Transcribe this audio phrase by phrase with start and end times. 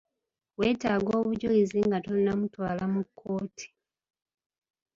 [0.59, 3.67] Wetaaga obujulizi nga tonnamutwala mu kkooti.